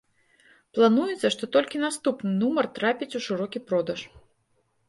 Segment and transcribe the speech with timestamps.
[0.77, 3.99] Плануецца, што толькі наступны нумар трапіць у шырокі продаж.